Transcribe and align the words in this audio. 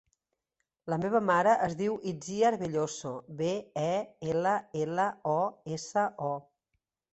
La 0.93 0.97
meva 1.01 1.19
mare 1.29 1.53
es 1.65 1.75
diu 1.81 1.97
Itziar 2.13 2.51
Belloso: 2.63 3.13
be, 3.43 3.51
e, 3.83 3.93
ela, 4.33 4.57
ela, 4.87 5.09
o, 5.37 5.39
essa, 5.79 6.11
o. 6.33 6.35